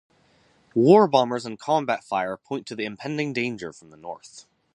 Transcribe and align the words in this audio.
War 0.73 1.07
bombers 1.07 1.45
and 1.45 1.59
combat 1.59 2.03
fire 2.03 2.35
point 2.35 2.65
to 2.65 2.75
the 2.75 2.85
impending 2.85 3.33
danger 3.33 3.71
from 3.71 3.91
the 3.91 3.97
north. 3.97 4.47